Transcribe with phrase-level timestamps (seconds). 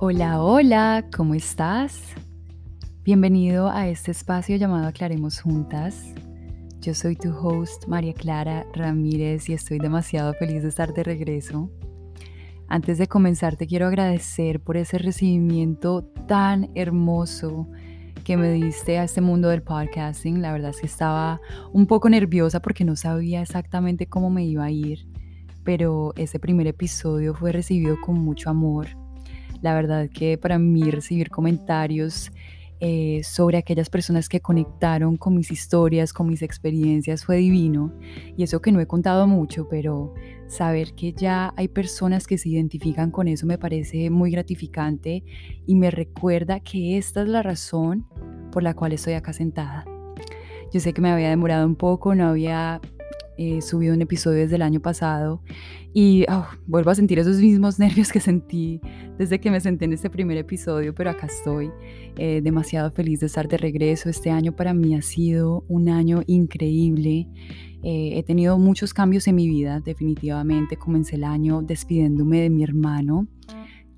[0.00, 2.00] Hola, hola, ¿cómo estás?
[3.02, 6.14] Bienvenido a este espacio llamado Aclaremos Juntas.
[6.80, 11.68] Yo soy tu host, María Clara Ramírez, y estoy demasiado feliz de estar de regreso.
[12.68, 17.66] Antes de comenzar, te quiero agradecer por ese recibimiento tan hermoso
[18.22, 20.40] que me diste a este mundo del podcasting.
[20.40, 21.40] La verdad es que estaba
[21.72, 25.08] un poco nerviosa porque no sabía exactamente cómo me iba a ir,
[25.64, 28.86] pero ese primer episodio fue recibido con mucho amor
[29.62, 32.30] la verdad que para mí recibir comentarios
[32.80, 37.92] eh, sobre aquellas personas que conectaron con mis historias, con mis experiencias, fue divino.
[38.36, 40.14] Y eso que no he contado mucho, pero
[40.46, 45.24] saber que ya hay personas que se identifican con eso me parece muy gratificante
[45.66, 48.06] y me recuerda que esta es la razón
[48.52, 49.84] por la cual estoy acá sentada.
[50.72, 52.80] Yo sé que me había demorado un poco, no había
[53.40, 55.40] He subido un episodio desde el año pasado
[55.94, 58.80] y ah, vuelvo a sentir esos mismos nervios que sentí
[59.16, 61.70] desde que me senté en este primer episodio, pero acá estoy
[62.16, 64.08] eh, demasiado feliz de estar de regreso.
[64.08, 67.28] Este año para mí ha sido un año increíble.
[67.84, 70.76] Eh, he tenido muchos cambios en mi vida, definitivamente.
[70.76, 73.28] Comencé el año despidiéndome de mi hermano,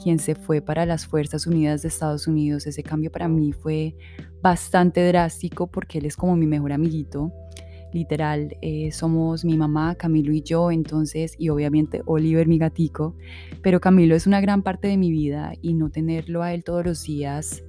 [0.03, 2.67] quien se fue para las Fuerzas Unidas de Estados Unidos.
[2.67, 3.97] Ese cambio para mí fue
[4.43, 7.33] bastante drástico porque él es como mi mejor amiguito
[7.93, 13.17] literal, eh, somos mi mamá, Camilo y yo, entonces, y obviamente Oliver, mi gatico,
[13.63, 16.85] pero Camilo es una gran parte de mi vida y no tenerlo a él todos
[16.85, 17.63] los días,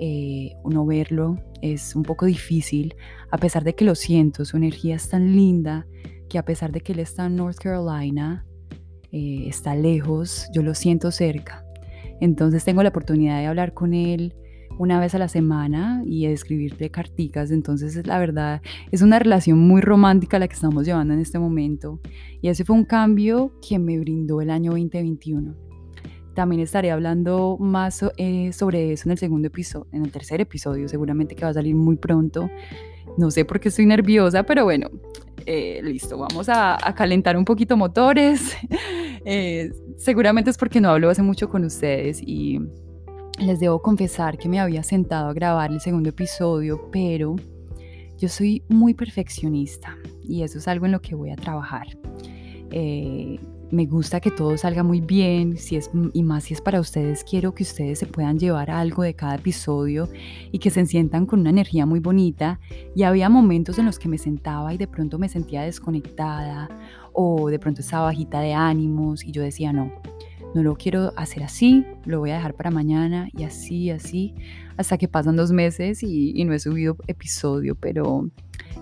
[0.00, 2.94] eh, no verlo, es un poco difícil,
[3.30, 5.86] a pesar de que lo siento, su energía es tan linda
[6.28, 8.44] que a pesar de que él está en North Carolina,
[9.12, 11.64] eh, está lejos, yo lo siento cerca.
[12.20, 14.34] Entonces tengo la oportunidad de hablar con él,
[14.78, 17.50] una vez a la semana y escribirle carticas.
[17.50, 22.00] Entonces, la verdad, es una relación muy romántica la que estamos llevando en este momento.
[22.42, 25.54] Y ese fue un cambio que me brindó el año 2021.
[26.34, 30.86] También estaré hablando más eh, sobre eso en el segundo episodio, en el tercer episodio,
[30.86, 32.50] seguramente que va a salir muy pronto.
[33.16, 34.90] No sé por qué estoy nerviosa, pero bueno,
[35.46, 38.56] eh, listo, vamos a, calentar un poquito motores.
[39.28, 42.60] Eh, seguramente es porque no hablo hace mucho con ustedes y
[43.38, 47.36] les debo confesar que me había sentado a grabar el segundo episodio, pero
[48.18, 51.86] yo soy muy perfeccionista y eso es algo en lo que voy a trabajar.
[52.70, 53.38] Eh,
[53.70, 57.24] me gusta que todo salga muy bien, si es, y más si es para ustedes,
[57.24, 60.08] quiero que ustedes se puedan llevar algo de cada episodio
[60.52, 62.60] y que se sientan con una energía muy bonita.
[62.94, 66.68] Y había momentos en los que me sentaba y de pronto me sentía desconectada
[67.12, 69.90] o de pronto estaba bajita de ánimos y yo decía, no,
[70.54, 74.34] no lo quiero hacer así, lo voy a dejar para mañana y así, así,
[74.76, 78.30] hasta que pasan dos meses y, no he subido episodio, pero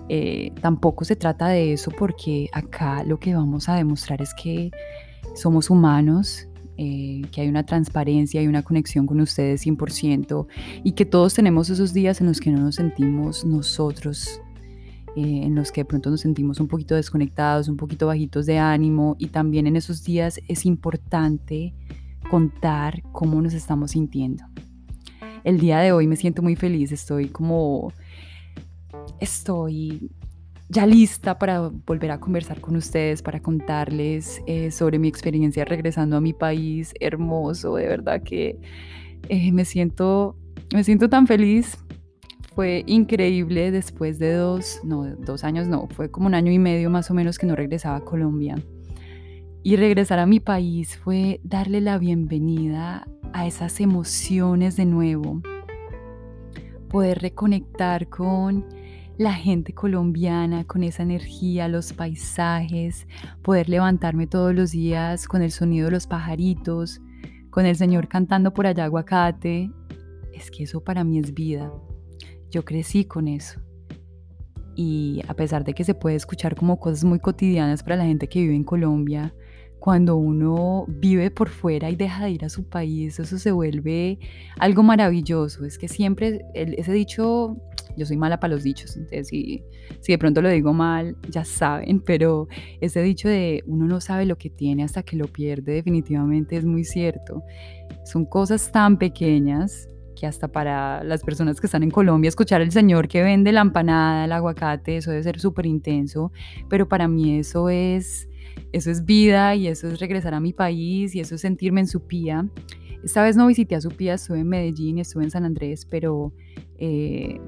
[0.09, 4.71] eh, tampoco se trata de eso porque acá lo que vamos a demostrar es que
[5.33, 10.47] somos humanos, eh, que hay una transparencia y una conexión con ustedes 100%
[10.83, 14.41] y que todos tenemos esos días en los que no nos sentimos nosotros
[15.15, 18.57] eh, en los que de pronto nos sentimos un poquito desconectados, un poquito bajitos de
[18.57, 21.73] ánimo y también en esos días es importante
[22.29, 24.43] contar cómo nos estamos sintiendo.
[25.43, 27.93] El día de hoy me siento muy feliz, estoy como,
[29.19, 30.11] estoy
[30.67, 36.17] ya lista para volver a conversar con ustedes, para contarles eh, sobre mi experiencia regresando
[36.17, 38.59] a mi país hermoso, de verdad que
[39.29, 40.35] eh, me siento,
[40.73, 41.77] me siento tan feliz
[42.55, 46.89] fue increíble después de dos, no, dos años no, fue como un año y medio
[46.89, 48.55] más o menos que no regresaba a Colombia.
[49.61, 55.41] Y regresar a mi país fue darle la bienvenida a esas emociones de nuevo,
[56.89, 58.65] poder reconectar con
[59.17, 63.05] la gente colombiana, con esa energía, los paisajes,
[63.41, 67.01] poder levantarme todos los días con el sonido de los pajaritos,
[67.49, 69.71] con el Señor cantando por allá aguacate,
[70.33, 71.71] es que eso para mí es vida.
[72.51, 73.59] Yo crecí con eso.
[74.75, 78.27] Y a pesar de que se puede escuchar como cosas muy cotidianas para la gente
[78.27, 79.33] que vive en Colombia,
[79.85, 84.17] cuando uno vive por fuera y deja de ir a su país, eso se vuelve
[84.57, 85.63] algo maravilloso.
[85.63, 87.55] Es que siempre ese dicho,
[87.95, 89.63] yo soy mala para los dichos, entonces si,
[90.01, 92.47] si de pronto lo digo mal, ya saben, pero
[92.81, 96.65] ese dicho de uno no sabe lo que tiene hasta que lo pierde, definitivamente es
[96.65, 97.43] muy cierto.
[98.05, 99.87] Son cosas tan pequeñas
[100.25, 104.25] hasta para las personas que están en Colombia, escuchar al señor que vende la empanada,
[104.25, 106.31] el aguacate, eso debe ser súper intenso,
[106.69, 108.29] pero para mí eso es,
[108.71, 111.87] eso es vida y eso es regresar a mi país y eso es sentirme en
[111.87, 112.47] Supía.
[113.03, 116.33] Esta vez no visité a Supía, estuve en Medellín, estuve en San Andrés, pero
[116.77, 117.39] eh,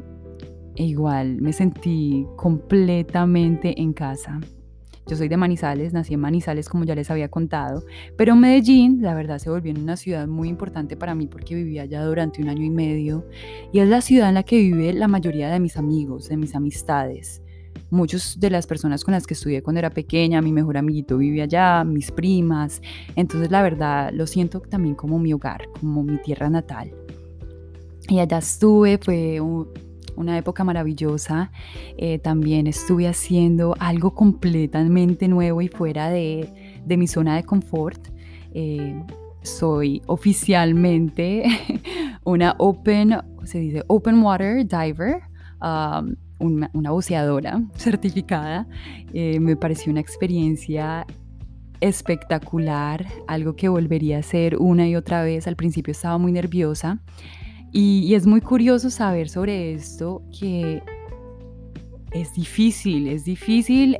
[0.76, 4.40] igual me sentí completamente en casa.
[5.08, 7.86] Yo soy de Manizales, nací en Manizales como ya les había contado,
[8.18, 12.04] pero Medellín, la verdad, se volvió una ciudad muy importante para mí porque vivía allá
[12.04, 13.26] durante un año y medio
[13.72, 16.56] y es la ciudad en la que vive la mayoría de mis amigos, de mis
[16.56, 17.42] amistades.
[17.90, 21.42] Muchos de las personas con las que estudié cuando era pequeña, mi mejor amiguito vive
[21.42, 22.82] allá, mis primas,
[23.16, 26.92] entonces la verdad lo siento también como mi hogar, como mi tierra natal.
[28.10, 29.40] Y allá estuve, fue
[30.18, 31.52] una época maravillosa.
[31.98, 38.10] Eh, también estuve haciendo algo completamente nuevo y fuera de, mi zona de confort.
[38.54, 39.02] Eh,
[39.44, 41.46] soy oficialmente
[42.26, 45.22] una open, se dice open water diver.
[45.62, 48.68] Um, una, buceadora certificada.
[49.14, 51.06] Eh, me pareció una experiencia
[51.80, 55.48] espectacular, algo que volvería a hacer una y otra vez.
[55.48, 57.00] Al principio estaba muy nerviosa
[57.72, 60.82] y, es muy curioso saber sobre esto que
[62.12, 64.00] es difícil, es difícil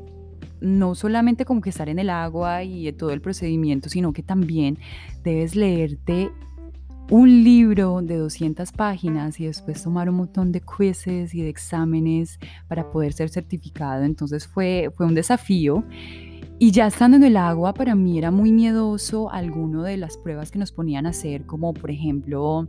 [0.60, 4.80] no solamente como que estar en el agua y todo el procedimiento, sino que también
[5.24, 6.32] debes leerte
[7.10, 12.38] un libro de 200 páginas y después tomar un montón de quizzes y de exámenes
[12.68, 14.04] para poder ser certificado.
[14.04, 15.86] Entonces fue, fue un desafío.
[16.60, 20.50] Y ya estando en el agua, para mí era muy miedoso alguno de las pruebas
[20.50, 22.68] que nos ponían a hacer, como por ejemplo,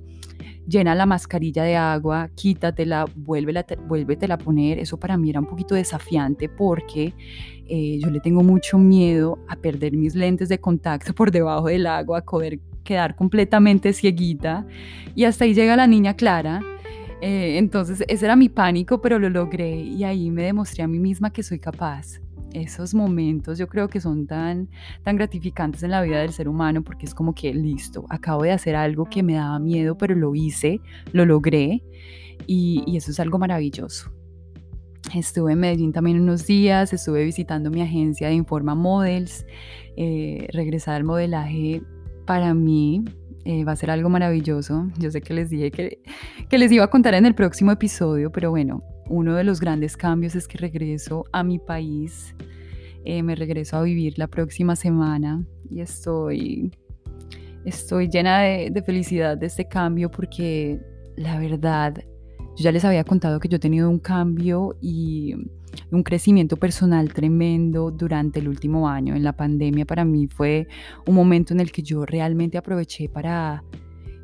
[0.66, 4.78] llena la mascarilla de agua, quítatela, vuélvela, vuélvetela a poner.
[4.78, 7.14] Eso para mí era un poquito desafiante porque
[7.66, 11.86] eh, yo le tengo mucho miedo a perder mis lentes de contacto por debajo del
[11.86, 14.66] agua, a poder quedar completamente cieguita.
[15.14, 16.60] Y hasta ahí llega la niña Clara.
[17.22, 20.98] Eh, entonces ese era mi pánico, pero lo logré y ahí me demostré a mí
[20.98, 22.20] misma que soy capaz
[22.62, 24.68] esos momentos yo creo que son tan,
[25.02, 28.52] tan gratificantes en la vida del ser humano porque es como que listo, acabo de
[28.52, 30.80] hacer algo que me daba miedo, pero lo hice,
[31.12, 31.82] lo logré
[32.46, 34.10] y, eso es algo maravilloso.
[35.14, 39.46] Estuve en Medellín también unos días, estuve visitando mi agencia de Informa Models,
[39.96, 41.82] eh, regresar al modelaje
[42.26, 43.04] para mí
[43.44, 44.88] eh, va a ser algo maravilloso.
[44.98, 46.02] Yo sé que les dije que,
[46.50, 49.96] que les iba a contar en el próximo episodio, pero bueno, uno de los grandes
[49.96, 52.34] cambios es que regreso a mi país,
[53.04, 56.70] eh, me regreso a vivir la próxima semana y estoy,
[57.64, 60.80] estoy llena de, de felicidad de este cambio porque
[61.16, 61.94] la verdad,
[62.56, 65.34] yo ya les había contado que yo he tenido un cambio y
[65.90, 69.14] un crecimiento personal tremendo durante el último año.
[69.14, 70.68] En la pandemia para mí fue
[71.06, 73.64] un momento en el que yo realmente aproveché para...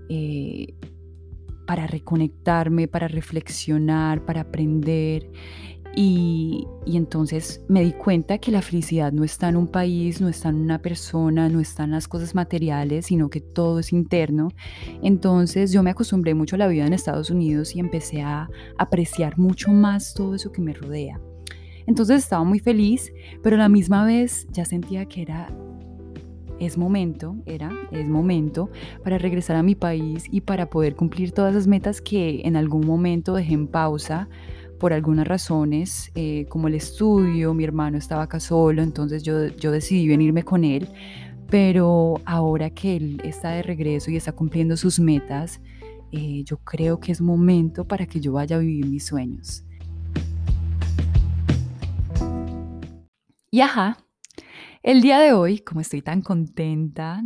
[0.09, 0.75] Eh,
[1.67, 5.31] para reconectarme, para reflexionar, para aprender.
[5.97, 10.49] Y, entonces me di cuenta que la felicidad no está en un país, no está
[10.49, 14.49] en una persona, no está en las cosas materiales, sino que todo es interno.
[15.03, 19.39] Entonces yo me acostumbré mucho a la vida en Estados Unidos y empecé a apreciar
[19.39, 21.21] mucho más todo eso que me rodea.
[21.87, 23.13] Entonces estaba muy feliz,
[23.43, 25.55] pero a la misma vez ya sentía que era
[26.67, 28.71] es momento, era, es momento
[29.03, 32.87] para regresar a mi país y para poder cumplir todas las metas que en algún
[32.87, 34.29] momento dejé en pausa
[34.79, 39.71] por algunas razones, eh, como el estudio, mi hermano estaba acá solo, entonces yo, yo
[39.71, 40.89] decidí venirme con él,
[41.49, 45.61] pero ahora que él está de regreso y está cumpliendo sus metas,
[46.13, 49.65] eh, yo creo que es momento para que yo vaya a vivir mis sueños.
[53.51, 54.04] Y ajá,
[54.85, 57.23] el día de hoy, como estoy tan contenta,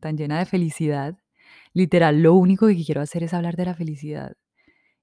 [0.00, 1.16] tan llena de felicidad,
[1.72, 4.36] literal, lo único que quiero hacer es hablar de la felicidad.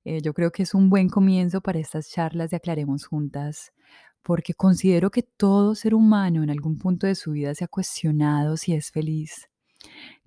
[0.03, 3.71] Eh, yo creo que es un buen comienzo para estas charlas de Aclaremos Juntas,
[4.23, 8.57] porque considero que todo ser humano en algún punto de su vida se ha cuestionado
[8.57, 9.47] si es feliz.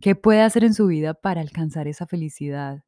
[0.00, 2.82] ¿Qué puede hacer en su vida para alcanzar esa felicidad?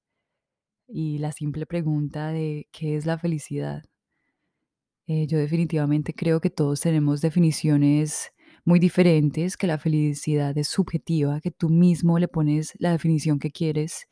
[0.89, 3.85] Y la simple pregunta de ¿qué es la felicidad?
[5.07, 8.33] Eh, yo definitivamente creo que todos tenemos definiciones
[8.65, 13.51] muy diferentes, que la felicidad es subjetiva, que tú mismo le pones la definición que
[13.51, 14.07] quieres.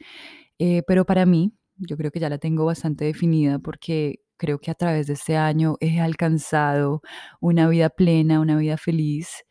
[0.59, 4.71] Eh, pero para mí, yo creo que ya la tengo bastante definida porque creo que
[4.71, 7.03] a través de este año he alcanzado
[7.41, 9.45] una vida plena, una vida feliz.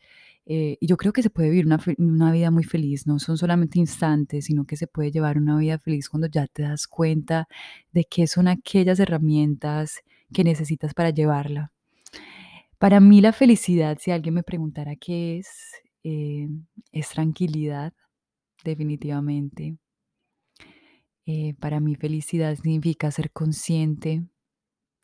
[0.45, 3.37] Eh, y yo creo que se puede vivir una, una, vida muy feliz, no son
[3.37, 7.47] solamente instantes, sino que se puede llevar una vida feliz cuando ya te das cuenta
[7.91, 10.01] de qué son aquellas herramientas
[10.33, 11.73] que necesitas para llevarla.
[12.79, 15.47] Para mí la felicidad, si alguien me preguntara qué es,
[16.03, 16.47] eh,
[16.91, 17.93] es tranquilidad,
[18.63, 19.77] definitivamente.
[21.25, 24.27] Eh, para mí felicidad significa ser consciente,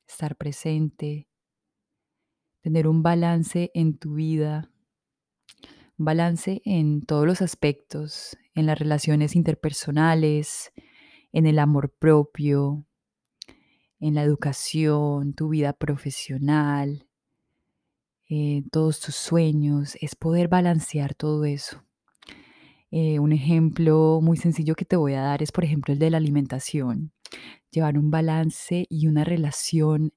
[0.08, 1.28] estar presente,
[2.62, 4.72] tener un balance en tu vida,
[5.98, 10.72] un balance en todos los aspectos, en las relaciones interpersonales,
[11.32, 12.86] en el amor propio,
[14.00, 17.08] en la educación, tu vida profesional,
[18.36, 21.84] eh, todos tus sueños, es poder balancear todo eso.
[22.90, 26.10] Eh, un ejemplo muy sencillo que te voy a dar es, por ejemplo, el de
[26.10, 27.12] la alimentación.
[27.70, 30.14] Llevar un balance y una relación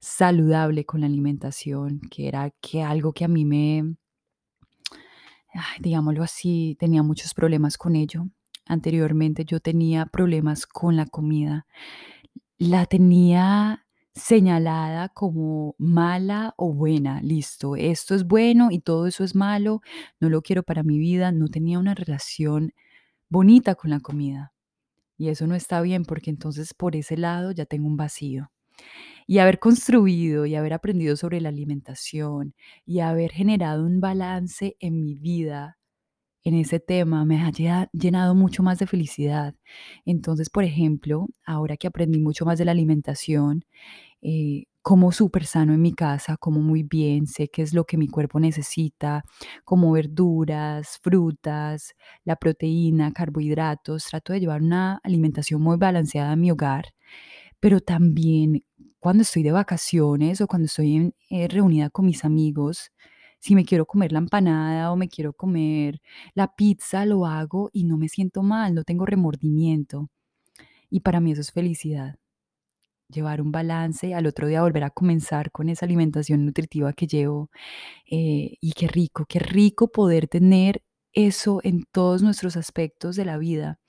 [0.00, 3.94] saludable con la alimentación, que era que algo que a mí me,
[5.78, 8.26] digámoslo así, tenía muchos problemas con ello.
[8.66, 11.68] Anteriormente yo tenía problemas con la comida.
[12.58, 13.81] La tenía
[14.14, 17.20] señalada como mala o buena.
[17.22, 19.80] Listo, esto es bueno y todo eso es malo.
[20.20, 21.32] No lo quiero para mi vida.
[21.32, 22.72] No tenía una relación
[23.28, 24.52] bonita con la comida.
[25.18, 28.50] Y eso no está bien porque entonces por ese lado ya tengo un vacío.
[29.26, 32.54] Y haber construido y haber aprendido sobre la alimentación
[32.86, 35.78] y haber generado un balance en mi vida
[36.44, 37.50] en ese tema me ha
[37.92, 39.54] llenado mucho más de felicidad.
[40.04, 43.64] Entonces, por ejemplo, ahora que aprendí mucho más de la alimentación,
[44.22, 47.96] eh, como súper sano en mi casa, como muy bien, sé qué es lo que
[47.98, 49.24] mi cuerpo necesita,
[49.64, 51.94] como verduras, frutas,
[52.24, 56.94] la proteína, carbohidratos, trato de llevar una alimentación muy balanceada en mi hogar,
[57.60, 58.64] pero también
[59.00, 62.92] cuando estoy de vacaciones o cuando estoy eh, reunida con mis amigos,
[63.42, 66.00] si me quiero comer la empanada o me quiero comer
[66.34, 70.08] la pizza, lo hago y no me siento mal, no tengo remordimiento.
[70.90, 72.16] Y para mí eso es felicidad.
[73.08, 77.50] Llevar un balance, al otro día volver a comenzar con esa alimentación nutritiva que llevo.
[78.10, 80.82] Eh, y qué rico, qué rico poder tener
[81.14, 83.80] eso en todos nuestros aspectos de la vida.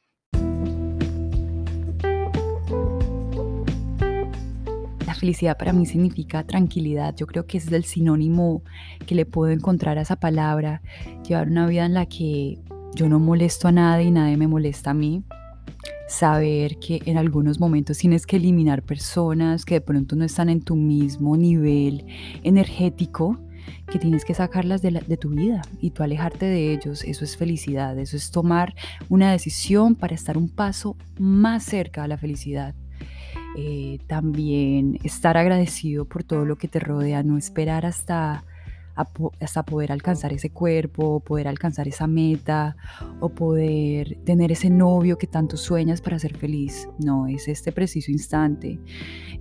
[5.23, 7.15] Felicidad para mí significa tranquilidad.
[7.15, 8.61] Yo creo que es el sinónimo
[9.07, 10.81] que le puedo encontrar a esa palabra.
[11.25, 12.59] Llevar una vida en la que
[12.93, 15.23] yo no molesto a nadie y nadie me molesta a mí.
[16.09, 20.61] Saber que en algunos momentos tienes que eliminar personas que de pronto no están en
[20.61, 22.05] tu mismo nivel
[22.43, 23.39] energético,
[23.89, 27.01] que tienes que sacarlas de, de tu vida y tú alejarte de ellos.
[27.05, 28.75] Eso es felicidad, eso es tomar
[29.07, 32.75] una decisión para estar un paso más cerca a la felicidad.
[33.55, 38.45] Eh, también estar agradecido por todo lo que te rodea, no esperar hasta,
[39.39, 42.75] hasta poder alcanzar ese cuerpo, poder alcanzar esa meta
[43.19, 46.89] o poder tener ese novio que tanto sueñas para ser feliz.
[46.97, 48.79] No, es este preciso instante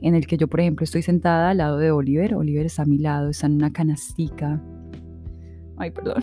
[0.02, 2.34] en el que yo, por ejemplo, estoy sentada al lado de Oliver.
[2.34, 4.62] Oliver está a mi lado, está en una canastica.
[5.78, 6.22] Ay, perdón.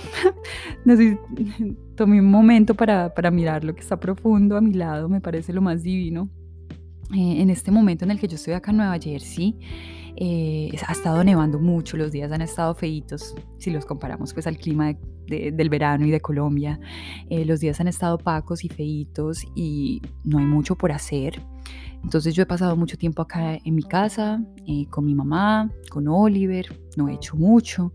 [1.95, 5.53] Tomé un momento para, para mirar lo que está profundo a mi lado, me parece
[5.53, 6.29] lo más divino.
[7.13, 9.57] Eh, en este momento en el que yo estoy acá en Nueva Jersey,
[10.15, 14.57] eh, ha estado nevando mucho, los días han estado feitos, si los comparamos pues al
[14.57, 14.93] clima
[15.27, 16.79] del verano y de Colombia.
[17.29, 21.41] Eh, los días han estado opacos y feitos y no hay mucho por hacer.
[22.03, 24.43] Entonces yo he pasado mucho tiempo acá en mi casa,
[24.89, 27.93] con mi mamá, con Oliver, no he hecho mucho,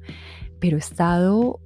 [0.61, 1.61] pero he estado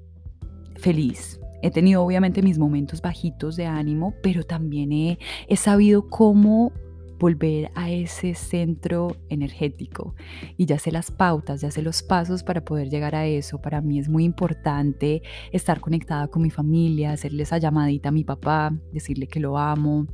[0.76, 1.40] feliz.
[1.62, 6.72] He tenido obviamente mis momentos bajitos de ánimo, pero también he, he sabido cómo
[7.18, 10.14] volver a ese centro energético
[10.56, 13.60] y ya sé las pautas, ya sé los pasos para poder llegar a eso.
[13.60, 15.22] Para mí es muy importante
[15.52, 20.06] estar conectada con mi familia, hacerle esa llamadita a mi papá, decirle que lo amo.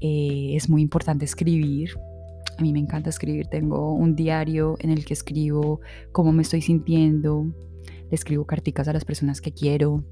[0.00, 1.90] Eh, es muy importante escribir.
[2.56, 3.46] A mí me encanta escribir.
[3.46, 5.80] Tengo un diario en el que escribo
[6.12, 7.46] cómo me estoy sintiendo.
[8.10, 10.04] Le escribo carticas a las personas que quiero.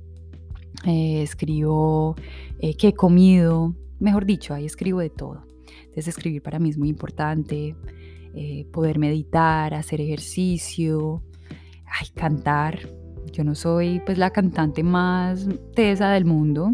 [0.85, 2.17] Eh, escribo
[2.59, 3.75] eh, qué he comido.
[3.99, 5.46] Mejor dicho, ahí escribo de todo.
[5.81, 7.75] Entonces escribir para mí es muy importante,
[8.35, 11.23] eh, poder meditar, hacer ejercicio,
[11.87, 12.79] ay, cantar.
[13.33, 16.73] Yo no soy pues la cantante más tesa del mundo,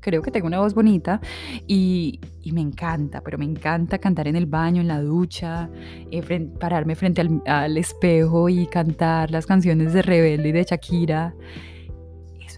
[0.00, 1.20] creo que tengo una voz bonita
[1.66, 2.20] y,
[2.52, 5.68] me encanta, pero me encanta cantar en el baño, en la ducha,
[6.10, 6.22] eh,
[6.58, 11.34] pararme frente al, al, espejo y cantar las canciones de Rebelde y de Shakira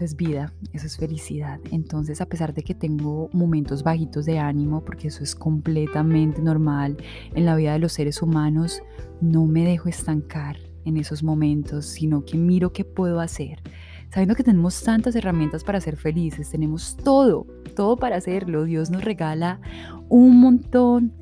[0.05, 1.59] es vida, eso es felicidad.
[1.71, 6.97] Entonces, a pesar de que tengo momentos bajitos de ánimo, porque eso es completamente normal
[7.33, 8.81] en la vida de los seres humanos,
[9.21, 13.61] no me dejo estancar en esos momentos, sino que miro qué puedo hacer.
[14.09, 18.65] Sabiendo que tenemos tantas herramientas para ser felices, tenemos todo, todo para hacerlo.
[18.65, 19.61] Dios nos regala
[20.09, 21.13] un montón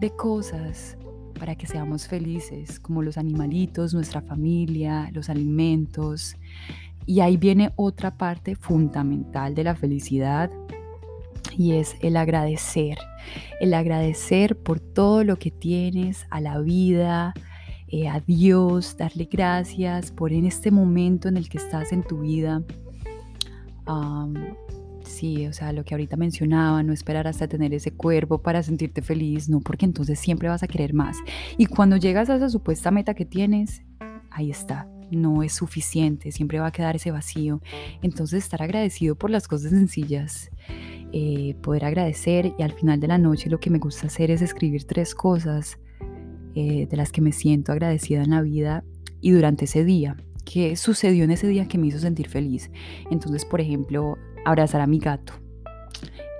[0.00, 0.96] de cosas
[1.38, 6.36] para que seamos felices, como los animalitos, nuestra familia, los alimentos.
[7.08, 10.50] Y ahí viene otra parte fundamental de la felicidad
[11.56, 12.98] y es el agradecer.
[13.60, 17.32] El agradecer por todo lo que tienes, a la vida,
[17.88, 22.20] eh, a Dios, darle gracias por en este momento en el que estás en tu
[22.20, 22.62] vida.
[25.02, 29.00] sí, o sea, lo que ahorita mencionaba, no esperar hasta tener ese cuerpo para sentirte
[29.00, 31.16] feliz, no, porque entonces siempre vas a querer más.
[31.56, 33.82] Y cuando llegas a esa supuesta meta que tienes,
[34.30, 37.60] ahí está, no es suficiente, siempre va a quedar ese vacío.
[38.02, 40.50] Entonces estar agradecido por las cosas sencillas,
[41.12, 44.42] eh, poder agradecer y al final de la noche lo que me gusta hacer es
[44.42, 45.78] escribir tres cosas
[46.54, 48.84] eh, de las que me siento agradecida en la vida
[49.20, 50.16] y durante ese día.
[50.44, 52.70] ¿Qué sucedió en ese día que me hizo sentir feliz?
[53.10, 55.34] Entonces, por ejemplo, abrazar a mi gato.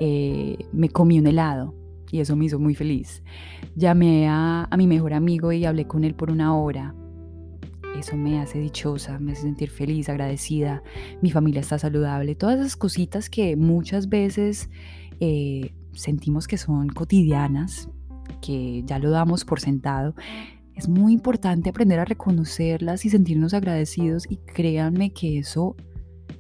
[0.01, 1.75] Eh, me comí un helado
[2.11, 3.23] y eso me hizo muy feliz.
[3.75, 6.95] Llamé a, a mi mejor amigo y hablé con él por una hora
[7.99, 10.83] eso me hace dichosa, me hace sentir feliz, agradecida,
[11.23, 14.71] mi familia está saludable, todas esas cositas que muchas veces
[15.21, 17.89] eh, sentimos que son cotidianas,
[18.41, 20.15] que ya lo damos por sentado.
[20.75, 25.75] Es muy importante aprender a reconocerlas y sentirnos agradecidos y créanme que eso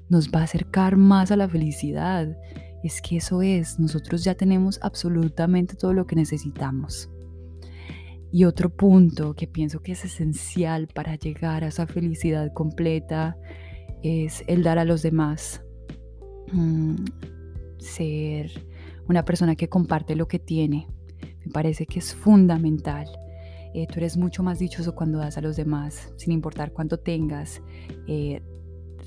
[0.08, 2.36] nos va a acercar más a la felicidad.
[2.84, 7.10] Es que eso es, nosotros ya tenemos absolutamente todo lo que necesitamos.
[8.30, 13.36] Y otro punto que pienso que es esencial para llegar a esa felicidad completa
[14.02, 15.62] es el dar a los demás.
[16.52, 16.96] Mm,
[17.78, 18.50] ser
[19.08, 20.86] una persona que comparte lo que tiene.
[21.44, 23.06] Me parece que es fundamental.
[23.74, 27.62] Eh, tú eres mucho más dichoso cuando das a los demás, sin importar cuánto tengas.
[28.06, 28.42] Eh,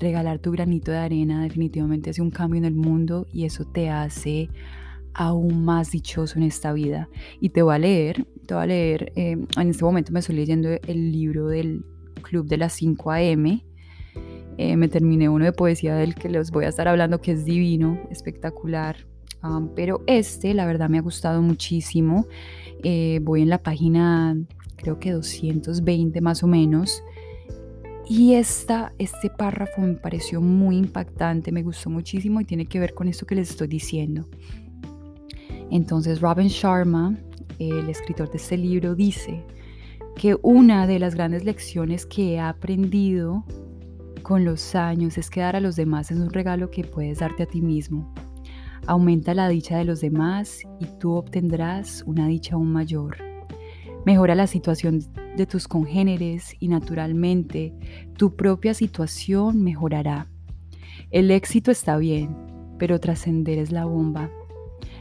[0.00, 3.88] regalar tu granito de arena definitivamente hace un cambio en el mundo y eso te
[3.88, 4.48] hace
[5.14, 7.08] aún más dichoso en esta vida.
[7.40, 10.36] Y te voy a leer, te voy a leer, eh, en este momento me estoy
[10.36, 11.84] leyendo el libro del
[12.22, 13.62] Club de las 5 AM.
[14.58, 17.44] Eh, me terminé uno de poesía del que les voy a estar hablando, que es
[17.44, 18.96] divino, espectacular.
[19.42, 22.26] Um, pero este, la verdad, me ha gustado muchísimo.
[22.84, 24.36] Eh, voy en la página,
[24.76, 27.02] creo que 220 más o menos.
[28.08, 32.94] Y esta, este párrafo me pareció muy impactante, me gustó muchísimo y tiene que ver
[32.94, 34.28] con esto que les estoy diciendo.
[35.72, 37.16] Entonces Robin Sharma,
[37.58, 39.42] el escritor de este libro, dice
[40.16, 43.42] que una de las grandes lecciones que he aprendido
[44.22, 47.44] con los años es que dar a los demás es un regalo que puedes darte
[47.44, 48.12] a ti mismo.
[48.86, 53.16] Aumenta la dicha de los demás y tú obtendrás una dicha aún mayor.
[54.04, 55.00] Mejora la situación
[55.38, 57.72] de tus congéneres y naturalmente
[58.18, 60.26] tu propia situación mejorará.
[61.10, 62.36] El éxito está bien,
[62.78, 64.30] pero trascender es la bomba.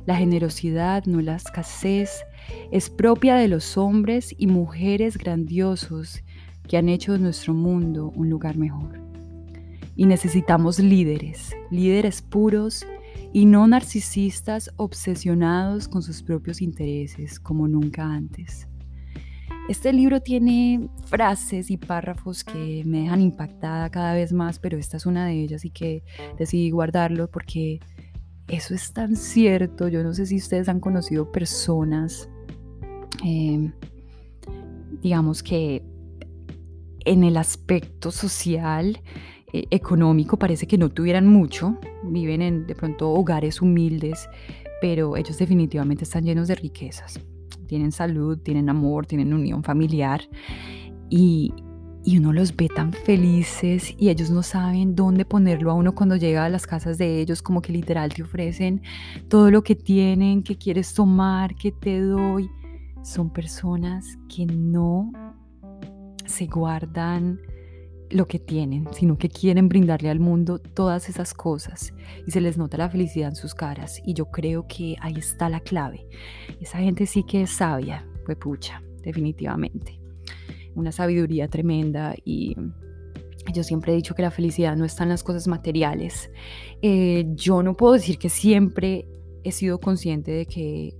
[0.06, 2.24] La generosidad, no la escasez,
[2.72, 6.24] es propia de los hombres y mujeres grandiosos
[6.68, 9.00] que han hecho nuestro mundo un lugar mejor.
[9.96, 12.86] Y necesitamos líderes, líderes puros
[13.34, 18.68] y no narcisistas obsesionados con sus propios intereses como nunca antes.
[19.70, 24.98] Este libro tiene frases y párrafos que me dejan impactada cada vez más, pero esta
[24.98, 26.04] es una de ellas y que
[26.38, 27.80] decidí guardarlo porque
[28.47, 29.88] eso es tan cierto.
[29.88, 32.30] Yo no sé si ustedes han conocido personas,
[33.23, 33.71] em,
[35.01, 35.84] digamos que
[37.06, 39.01] en el aspecto social,
[39.54, 41.77] eh, económico, parece que no tuvieran mucho.
[42.04, 44.30] Viven en de pronto hogares humildes,
[44.82, 47.19] pero ellos definitivamente están llenos de riquezas.
[47.67, 50.21] Tienen salud, tienen amor, tienen unión familiar.
[51.10, 51.54] Y,
[52.04, 56.16] y uno los ve tan felices y ellos no saben dónde ponerlo a uno cuando
[56.16, 58.82] llega a las casas de ellos, como que literal te ofrecen
[59.28, 62.50] todo lo que tienen, que quieres tomar, que te doy.
[63.04, 65.12] Son personas que no
[66.26, 67.40] se guardan
[68.10, 71.94] lo que tienen, sino que quieren brindarle al mundo todas esas cosas
[72.28, 75.50] y se les nota la felicidad en sus caras y yo creo que ahí está
[75.50, 76.08] la clave.
[76.60, 80.01] Esa gente sí que es sabia, pues pucha, definitivamente
[80.75, 82.55] una sabiduría tremenda y
[83.53, 86.31] yo siempre he dicho que la felicidad no está en las cosas materiales.
[86.81, 89.07] Eh, yo no puedo decir que siempre
[89.43, 90.95] he sido consciente de que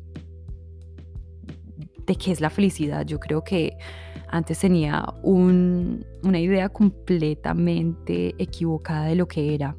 [2.05, 3.05] de qué es la felicidad.
[3.05, 3.77] Yo creo que
[4.27, 9.77] antes tenía una idea completamente equivocada de lo que era.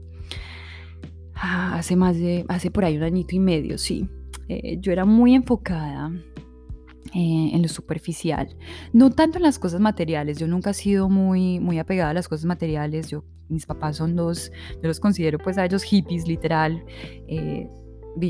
[1.34, 4.08] Ah, hace más de, hace por ahí un añito y medio, sí.
[4.48, 6.12] Eh, yo era muy enfocada
[7.14, 8.56] eh, en lo superficial.
[8.92, 10.38] No tanto en las cosas materiales.
[10.38, 13.08] Yo nunca he sido muy, muy apegada a las cosas materiales.
[13.08, 14.50] Yo, mis papás son dos,
[14.82, 16.84] yo los considero pues a ellos hippies, literal.
[17.28, 17.68] Eh,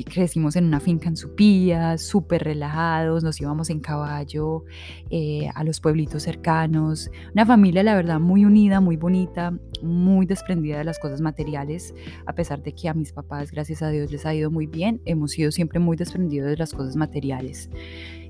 [0.04, 4.64] crecimos en una finca en Supía, súper relajados, nos íbamos en caballo
[5.10, 7.10] eh, a los pueblitos cercanos.
[7.32, 11.94] Una familia, la verdad, muy unida, muy bonita, muy desprendida de las cosas materiales,
[12.26, 15.00] a pesar de que a mis papás, gracias a Dios, les ha ido muy bien,
[15.04, 17.68] hemos sido siempre muy desprendidos de las cosas materiales.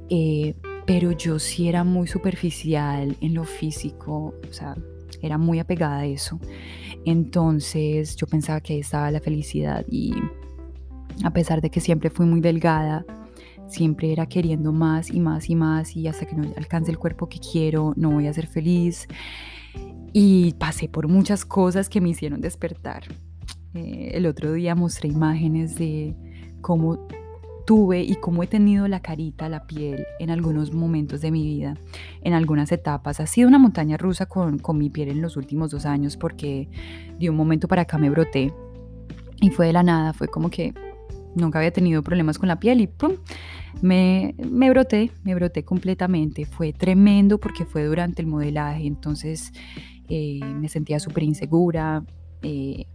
[0.08, 0.54] Eh,
[0.86, 4.76] pero yo sí era muy superficial en lo físico, o sea,
[5.20, 6.38] era muy apegada a eso.
[7.04, 10.14] Entonces yo pensaba que ahí estaba la felicidad y
[11.24, 13.04] a pesar de que siempre fui muy delgada,
[13.68, 17.28] siempre era queriendo más y más y más y hasta que no alcance el cuerpo
[17.28, 19.06] que quiero, no voy a ser feliz.
[20.14, 23.04] y pasé por muchas cosas que me hicieron despertar.
[23.74, 26.14] Eh, el otro día mostré imágenes de
[26.60, 27.08] cómo
[27.64, 31.76] tuve y cómo he tenido la carita, la piel en algunos momentos de mi vida,
[32.22, 33.20] en algunas etapas.
[33.20, 36.68] Ha sido una montaña rusa con, con mi piel en los últimos dos años porque
[37.18, 38.52] de un momento para acá me broté
[39.40, 40.74] y fue de la nada, fue como que
[41.34, 43.12] nunca había tenido problemas con la piel y ¡pum!
[43.80, 46.44] Me, me broté, me broté completamente.
[46.44, 49.52] Fue tremendo porque fue durante el modelaje, entonces
[50.08, 52.04] eh, me sentía súper insegura,
[52.42, 52.86] eh,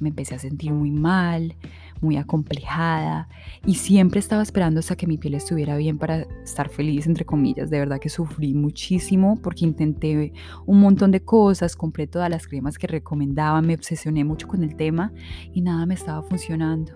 [0.00, 1.54] me empecé a sentir muy mal,
[2.00, 3.28] muy acomplejada
[3.64, 7.70] y siempre estaba esperando hasta que mi piel estuviera bien para estar feliz, entre comillas.
[7.70, 10.32] De verdad que sufrí muchísimo porque intenté
[10.66, 14.76] un montón de cosas, compré todas las cremas que recomendaban, me obsesioné mucho con el
[14.76, 15.12] tema
[15.52, 16.92] y nada me estaba funcionando.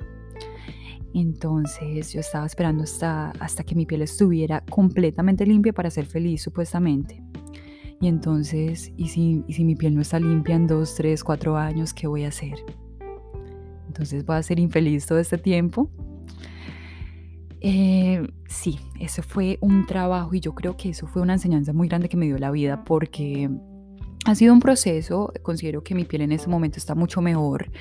[1.12, 6.42] Entonces yo estaba esperando hasta, hasta que mi piel estuviera completamente limpia para ser feliz,
[6.42, 7.22] supuestamente.
[8.00, 11.56] Y entonces, ¿y si, ¿y si mi piel no está limpia en dos, tres, cuatro
[11.56, 12.54] años, qué voy a hacer?
[13.90, 15.90] Entonces voy a ser infeliz todo este tiempo.
[17.60, 21.88] Eh, sí, eso fue un trabajo y yo creo que eso fue una enseñanza muy
[21.88, 23.50] grande que me dio la vida porque
[24.26, 27.72] ha sido un proceso, considero que mi piel en este momento está mucho mejor,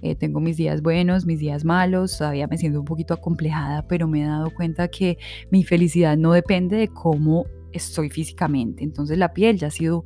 [0.00, 4.08] eh, tengo mis días buenos, mis días malos, todavía me siento un poquito acomplejada, pero
[4.08, 5.18] me he dado cuenta que
[5.50, 10.04] mi felicidad no depende de cómo estoy físicamente, entonces la piel ya ha sido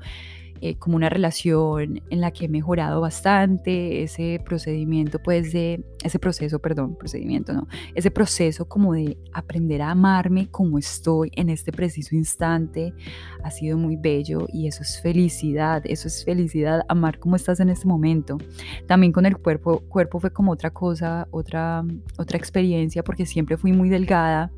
[0.65, 6.21] eh, como una relación en la que he mejorado bastante, ese procedimiento, pues de, ese
[6.21, 11.73] proceso, perdón, procedimiento, no, ese proceso como de aprender a amarme como estoy en este
[11.73, 12.95] preciso instante,
[13.43, 17.69] ha sido muy bello y eso es felicidad, eso es felicidad, amar como estás en
[17.69, 18.39] este momento.
[18.87, 21.85] También con el cuerpo, cuerpo fue como otra cosa, otra,
[22.19, 24.53] otra experiencia, porque siempre fui muy delgada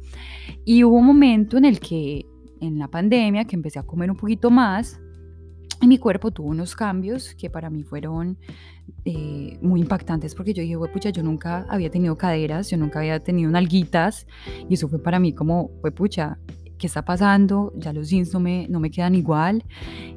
[0.67, 2.27] y hubo un momento en el que
[2.61, 5.01] en la pandemia que empecé a comer un poquito más,
[5.81, 8.39] y mi cuerpo tuvo unos cambios que para mí fueron
[9.05, 13.21] eh, muy impactantes porque yo dije, pucha, yo nunca había tenido caderas, yo nunca había
[13.21, 14.27] tenido nalguitas
[14.69, 16.39] y eso fue para mí como, pucha,
[16.79, 17.73] ¿qué está pasando?
[17.77, 19.65] Ya los jeans no me, no me quedan igual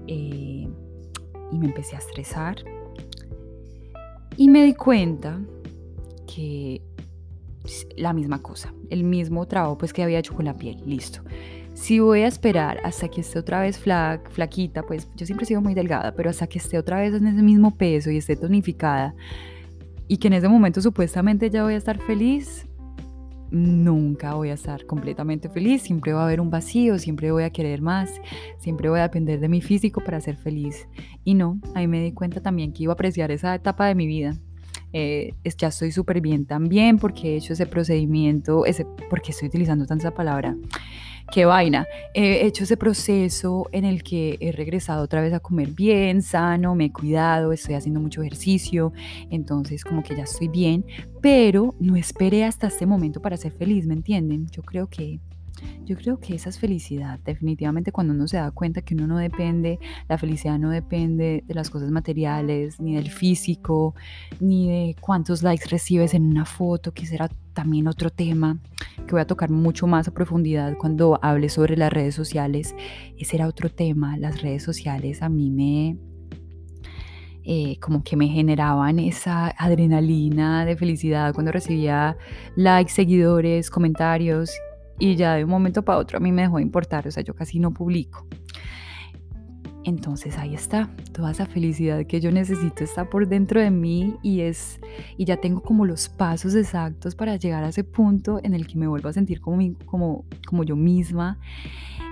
[0.08, 0.68] eh,
[1.52, 2.58] y me empecé a estresar
[4.36, 5.42] y me di cuenta
[6.34, 6.82] que
[7.98, 11.22] la misma cosa, el mismo trabajo pues que había hecho con la piel, listo
[11.78, 15.62] si voy a esperar hasta que esté otra vez flaquita, pues yo siempre he sido
[15.62, 19.14] muy delgada, pero hasta que esté otra vez en ese mismo peso y esté tonificada
[20.08, 22.68] y que en ese momento supuestamente ya voy a estar feliz,
[23.52, 27.52] nunca voy a estar completamente feliz, siempre va a haber un vacío, siempre voy a
[27.52, 28.10] querer más,
[28.58, 30.88] siempre voy a depender de mi físico para ser feliz.
[31.24, 34.08] Y no, ahí me di cuenta también que iba a apreciar esa etapa de mi
[34.08, 34.36] vida.
[34.94, 39.86] Eh, ya estoy súper bien también porque he hecho ese procedimiento, ese, porque estoy utilizando
[39.86, 40.56] tanta palabra
[41.32, 41.86] qué vaina.
[42.14, 46.76] He hecho ese proceso en el que he regresado otra vez a comer bien, sano,
[46.76, 48.94] me he cuidado, estoy haciendo mucho ejercicio,
[49.30, 50.86] entonces como que ya estoy bien,
[51.22, 54.48] pero no esperé hasta este momento para ser feliz, ¿me entienden?
[54.48, 55.20] Yo creo que
[55.86, 59.18] yo creo que esa es felicidad, definitivamente cuando uno se da cuenta que uno no
[59.18, 63.96] depende, la felicidad no depende de las cosas materiales, ni del físico,
[64.40, 68.60] ni de cuántos likes recibes en una foto, que será también otro tema
[69.08, 72.76] que voy a tocar mucho más a profundidad cuando hable sobre las redes sociales.
[73.18, 75.98] Ese era otro tema, las redes sociales a mí me...
[77.50, 82.18] Eh, como que me generaban esa adrenalina de felicidad cuando recibía
[82.58, 84.52] likes, seguidores, comentarios
[85.00, 87.24] y ya de un momento para otro a mí me dejó de importar, o sea,
[87.24, 88.28] yo casi no publico.
[89.88, 94.42] Entonces ahí está, toda esa felicidad que yo necesito está por dentro de mí y
[94.42, 94.82] es
[95.16, 98.78] y ya tengo como los pasos exactos para llegar a ese punto en el que
[98.78, 101.40] me vuelvo a sentir como, como, como yo misma.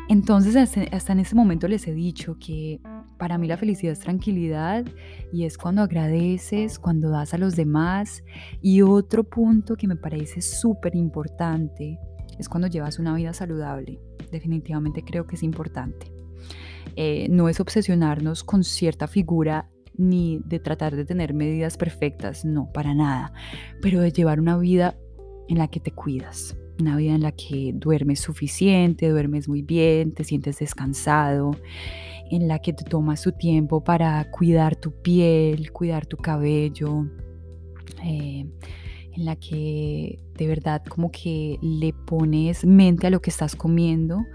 [0.08, 2.80] Entonces hasta, en ese momento les he dicho que
[3.17, 4.86] para mí la felicidad es tranquilidad
[5.34, 8.24] y es cuando agradeces, cuando das a los demás.
[8.62, 12.00] Y otro punto que me parece súper importante
[12.39, 14.00] es cuando llevas una vida saludable.
[14.32, 16.12] Definitivamente creo que es importante.
[16.95, 22.71] Eh, no es obsesionarnos con cierta figura ni de tratar de tener medidas perfectas, no,
[22.71, 23.34] para nada,
[23.82, 24.98] pero de llevar una vida
[25.48, 30.13] en la que te cuidas, una vida en la que duermes suficiente, duermes muy bien,
[30.13, 31.52] te sientes descansado,
[32.30, 37.06] en la que te tomas tu tiempo para cuidar tu piel, cuidar tu cabello.
[38.04, 38.48] Eh,
[39.15, 44.25] en la que de verdad como que le pones mente a lo que estás comiendo,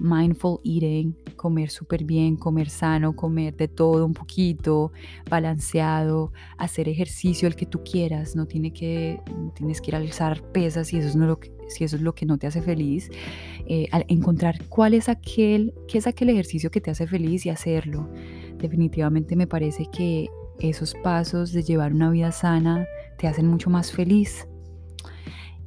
[0.00, 4.92] mindful eating, comer súper bien, comer sano, comer de todo un poquito,
[5.28, 9.20] balanceado, hacer ejercicio el que tú quieras, no tiene que,
[9.54, 12.02] tienes que ir a alzar pesas si eso es, no lo que, si eso es
[12.02, 13.10] lo que no te hace feliz,
[13.66, 18.08] eh, encontrar cuál es aquel, qué es aquel ejercicio que te hace feliz y hacerlo.
[18.58, 22.86] Definitivamente me parece que esos pasos de llevar una vida sana
[23.22, 24.48] te hacen mucho más feliz.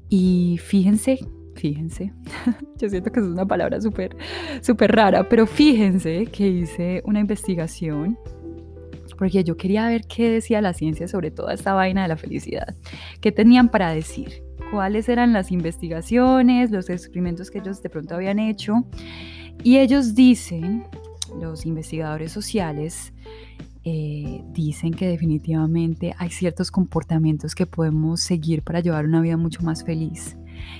[0.09, 1.19] Y fíjense,
[1.55, 2.11] fíjense,
[2.77, 4.13] yo siento que es una palabra súper,
[4.61, 8.19] súper rara, pero fíjense que hice una investigación
[9.17, 12.75] porque yo quería ver qué decía la ciencia sobre toda esta vaina de la felicidad,
[13.21, 18.39] qué tenían para decir, cuáles eran las investigaciones, los experimentos que ellos de pronto habían
[18.39, 18.85] hecho.
[19.63, 20.83] Y ellos dicen,
[21.39, 23.13] los investigadores sociales,
[23.87, 29.61] eh, dicen que definitivamente hay ciertos comportamientos que podemos seguir para llevar una vida mucho
[29.61, 30.35] más feliz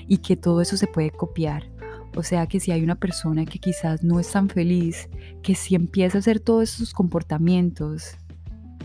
[0.08, 1.70] y que todo eso se puede copiar.
[2.16, 5.08] O sea que si hay una persona que quizás no es tan feliz,
[5.42, 8.16] que si empieza a hacer todos esos comportamientos,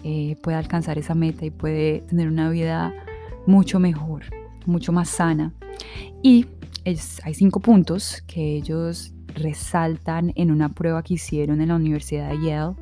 [0.04, 2.94] eh, puede alcanzar esa meta y puede tener una vida
[3.48, 4.26] mucho mejor,
[4.68, 5.52] mucho más sana.
[6.22, 6.46] Y
[6.86, 12.46] hay cinco puntos que ellos resaltan en una prueba que hicieron en la Universidad de
[12.46, 12.76] Yale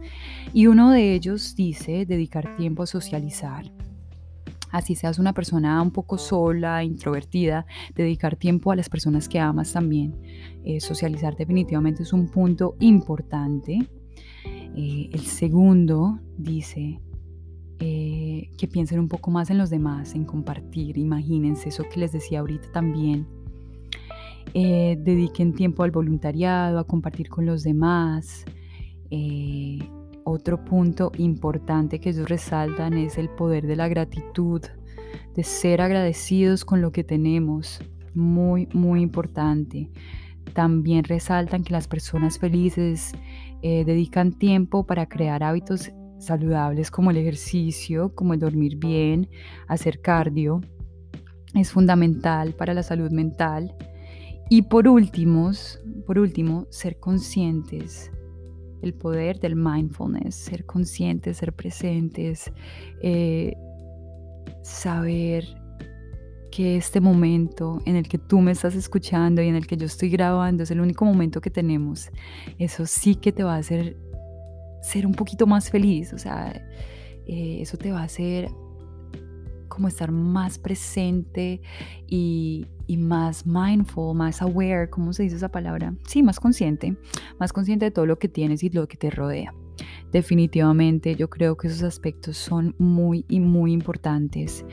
[0.54, 3.66] y uno de ellos dice dedicar tiempo a socializar.
[4.72, 9.74] Así seas una persona un poco sola, introvertida, dedicar tiempo a las personas que amas
[9.74, 10.16] también.
[10.64, 13.80] Eh, socializar definitivamente es un punto importante.
[14.76, 17.00] Eh, el segundo dice
[17.80, 22.12] eh, que piensen un poco más en los demás, en compartir, imagínense eso que les
[22.12, 23.28] decía ahorita también.
[24.54, 28.46] Dediquen tiempo al voluntariado, a compartir con los demás.
[30.30, 34.62] Otro punto importante que ellos resaltan es el poder de la gratitud,
[35.36, 37.80] de ser agradecidos con lo que tenemos.
[38.14, 39.90] Muy, muy importante.
[40.54, 43.14] También resaltan que las personas felices
[43.62, 49.30] dedican tiempo para crear hábitos saludables como el ejercicio, como el dormir bien,
[49.68, 50.62] hacer cardio,
[51.54, 53.76] es fundamental para la salud mental.
[54.50, 55.52] Y por último,
[56.06, 58.12] por último, ser conscientes,
[58.82, 62.52] el poder del mindfulness, ser conscientes, ser presentes,
[63.02, 63.56] eh,
[64.64, 65.46] saber
[66.52, 69.86] que este momento en el que tú me estás escuchando y en el que yo
[69.86, 72.10] estoy grabando es el único momento que tenemos.
[72.58, 73.98] Eso sí que te va a hacer
[74.82, 76.52] ser un poquito más feliz, o sea,
[77.28, 78.50] eh, eso te va a hacer
[79.68, 81.62] como estar más presente
[82.08, 85.94] y, y, más mindful, más aware, ¿cómo se dice esa palabra?
[86.08, 86.98] Sí, más consciente,
[87.40, 89.54] más consciente de todo lo que tienes y lo que te rodea.
[90.12, 94.66] Definitivamente yo creo que esos aspectos son muy y muy importantes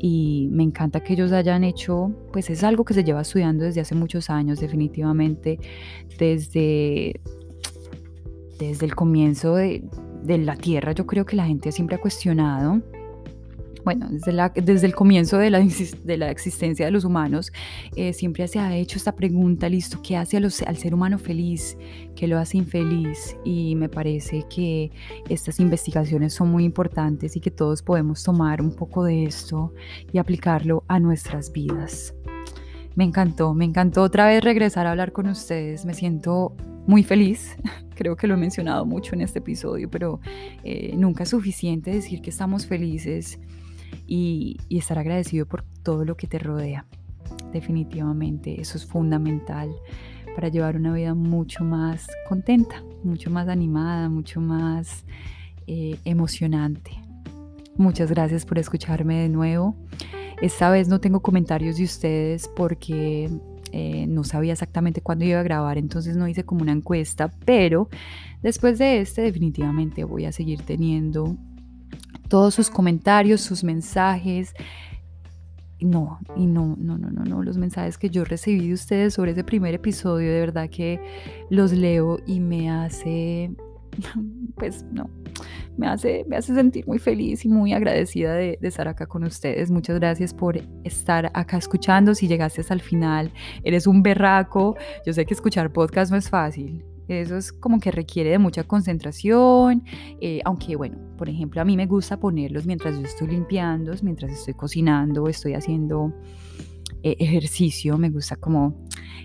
[0.00, 3.82] y me encanta que ellos hayan hecho, pues es algo que se lleva estudiando desde
[3.82, 5.60] hace muchos años, definitivamente
[6.18, 7.20] desde
[8.58, 9.84] desde el comienzo de,
[10.24, 12.82] la Tierra, yo creo que la gente siempre ha cuestionado
[13.88, 17.54] bueno, desde, la, desde, el comienzo de la, de la, existencia de los humanos,
[17.96, 21.78] eh, siempre se ha hecho esta pregunta, listo, ¿qué hace al ser humano feliz?
[22.14, 23.34] ¿Qué lo hace infeliz?
[23.46, 24.92] Y me parece que
[25.30, 29.72] estas investigaciones son muy importantes y que todos podemos tomar un poco de esto
[30.12, 32.14] y aplicarlo a nuestras vidas.
[32.94, 36.54] Me encantó, me encantó otra vez regresar a hablar con ustedes, me siento
[36.86, 37.56] muy feliz.
[37.96, 40.20] Creo que lo he mencionado mucho en este episodio, pero
[40.62, 43.38] eh, nunca es suficiente decir que estamos felices
[44.06, 46.86] y, estar agradecido por todo lo que te rodea.
[47.52, 49.70] Definitivamente, eso es fundamental
[50.34, 55.04] para llevar una vida mucho más contenta, mucho más animada, mucho más
[55.66, 56.92] eh, emocionante.
[57.76, 59.76] Muchas gracias por escucharme de nuevo.
[60.40, 63.28] Esta vez no tengo comentarios de ustedes porque
[63.72, 67.88] eh, no sabía exactamente cuándo iba a grabar, entonces no hice como una encuesta, pero
[68.42, 71.36] después de este definitivamente voy a seguir teniendo
[72.28, 74.54] todos sus comentarios, sus mensajes.
[75.80, 79.30] No, y no, no, no, no, no, los mensajes que yo recibí de ustedes sobre
[79.30, 81.00] ese primer episodio, de verdad que
[81.50, 83.52] los leo y me hace,
[84.56, 85.08] pues no,
[85.76, 89.70] me hace, me hace sentir muy feliz y muy agradecida de, estar acá con ustedes.
[89.70, 92.14] Muchas gracias por estar acá escuchando.
[92.16, 94.76] Si llegaste hasta el final, eres un berraco.
[95.06, 96.84] Yo sé que escuchar podcast no es fácil.
[97.08, 99.82] Eso es como que requiere de mucha concentración,
[100.20, 104.30] eh, aunque bueno, por ejemplo, a mí me gusta ponerlos mientras yo estoy limpiando, mientras
[104.30, 106.12] estoy cocinando, estoy haciendo
[107.02, 108.76] eh, ejercicio, me gusta como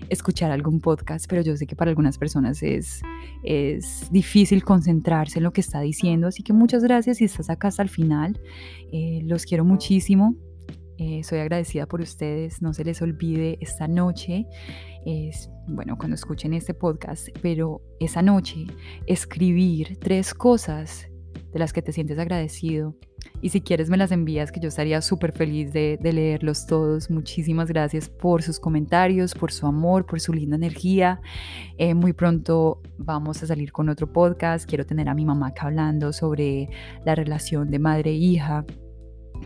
[0.08, 3.02] escuchar algún podcast, pero yo sé que para algunas personas es,
[3.42, 7.68] es difícil concentrarse en lo que está diciendo, así que muchas gracias si estás acá
[7.68, 8.40] hasta el final,
[8.92, 10.34] eh, los quiero muchísimo.
[10.98, 14.46] Eh, soy agradecida por ustedes, no se les olvide esta noche,
[15.04, 18.66] es, bueno, cuando escuchen este podcast, pero esa noche
[19.06, 21.08] escribir tres cosas
[21.52, 22.96] de las que te sientes agradecido
[23.40, 27.10] Y si quieres me las envías, que yo estaría súper feliz de, leerlos todos.
[27.10, 31.20] Muchísimas gracias por sus comentarios, por su amor, por su linda energía.
[31.78, 34.68] Eh, muy pronto vamos a salir con otro podcast.
[34.68, 36.68] Quiero tener a mi mamá acá hablando sobre
[37.04, 38.64] la relación de madre e hija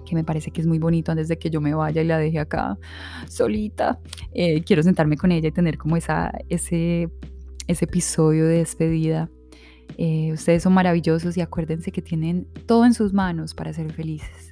[0.05, 2.19] que me parece que es muy bonito antes de que yo me vaya y la
[2.19, 2.79] deje acá
[3.29, 3.99] solita.
[4.33, 7.09] Eh, quiero sentarme con ella y tener como esa, ese,
[7.67, 9.29] ese episodio de despedida
[9.97, 14.48] eh, ustedes son maravillosos y acuérdense que tienen todo en sus manos para ser felices.